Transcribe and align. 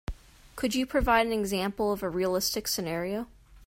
Could 0.55 0.73
you 0.73 0.87
provide 0.87 1.27
an 1.27 1.31
example 1.33 1.91
of 1.93 2.01
a 2.01 2.09
realistic 2.09 2.67
scenario? 2.67 3.27